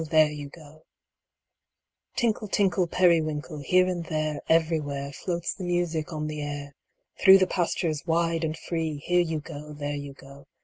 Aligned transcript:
There 0.09 0.31
you 0.31 0.49
go! 0.49 0.81
Tinkle, 2.15 2.47
tinkle. 2.47 2.87
Periwinkle! 2.87 3.59
Here 3.59 3.85
and 3.85 4.03
there, 4.05 4.41
Everywhere, 4.49 5.11
Floats 5.11 5.53
the 5.53 5.63
music 5.63 6.11
on 6.11 6.25
the 6.25 6.41
air! 6.41 6.73
Through 7.19 7.37
the 7.37 7.45
pastures 7.45 8.01
wide 8.07 8.43
and 8.43 8.57
free, 8.57 8.97
Here 9.05 9.21
you 9.21 9.39
go, 9.41 9.73
there 9.73 9.93
you 9.95 10.13
go. 10.13 10.47